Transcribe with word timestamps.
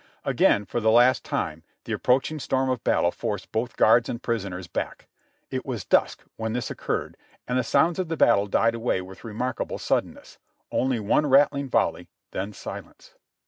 Again, 0.25 0.65
for 0.65 0.79
the 0.79 0.89
last 0.89 1.23
time, 1.23 1.61
the 1.83 1.93
approaching 1.93 2.39
storm 2.39 2.71
of 2.71 2.83
battle 2.83 3.11
forced 3.11 3.51
both 3.51 3.77
guards 3.77 4.09
and 4.09 4.19
prisoners 4.19 4.65
back. 4.65 5.05
It 5.51 5.63
was 5.63 5.85
dusk 5.85 6.23
when 6.37 6.53
this 6.53 6.71
occurred, 6.71 7.17
and 7.47 7.55
the 7.59 7.63
sounds 7.63 7.99
of 7.99 8.07
the 8.07 8.17
battle 8.17 8.47
died 8.47 8.73
away 8.73 9.01
with 9.03 9.23
remarkable 9.23 9.77
sudden 9.77 10.15
ness, 10.15 10.39
only 10.71 10.99
one 10.99 11.27
rattling 11.27 11.69
volley, 11.69 12.07
then 12.31 12.51
silence. 12.51 13.13